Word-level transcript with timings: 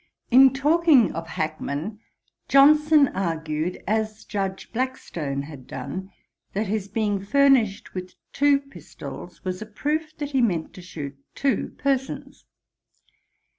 In 0.31 0.51
talking 0.51 1.11
of 1.13 1.27
Hackman, 1.27 1.99
Johnson 2.47 3.09
argued, 3.09 3.83
as 3.85 4.25
Judge 4.25 4.73
Blackstone 4.73 5.43
had 5.43 5.67
done, 5.67 6.11
that 6.53 6.65
his 6.65 6.87
being 6.87 7.19
furnished 7.19 7.93
with 7.93 8.15
two 8.33 8.61
pistols 8.61 9.45
was 9.45 9.61
a 9.61 9.67
proof 9.67 10.17
that 10.17 10.31
he 10.31 10.41
meant 10.41 10.73
to 10.73 10.81
shoot 10.81 11.15
two 11.35 11.75
persons. 11.77 12.45